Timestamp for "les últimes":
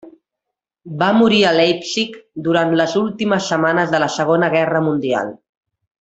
2.81-3.49